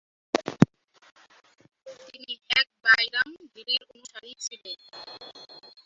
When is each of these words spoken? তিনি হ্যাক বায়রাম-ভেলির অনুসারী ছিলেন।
তিনি 2.03 2.31
হ্যাক 2.45 2.67
বায়রাম-ভেলির 2.83 3.83
অনুসারী 3.91 4.31
ছিলেন। 4.45 4.79